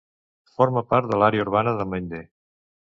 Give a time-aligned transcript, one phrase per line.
[0.59, 2.27] Forma part de l'Àrea urbana de Mende.